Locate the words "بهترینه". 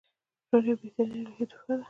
0.81-1.29